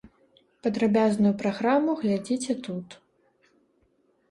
Падрабязную 0.67 1.33
праграму 1.43 1.91
глядзіце 2.01 2.57
тут. 2.71 2.99